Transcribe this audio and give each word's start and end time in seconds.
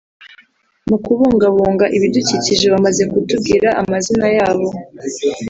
mu 0.89 0.97
kubungabunga 1.05 1.85
ibidukikije; 1.97 2.65
bamaze 2.73 3.01
kutubwira 3.11 3.67
amazina 3.81 4.27
yabo 4.37 4.67